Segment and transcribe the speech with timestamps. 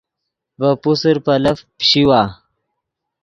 [0.59, 2.21] ڤے پوسر پیلف پیشیوا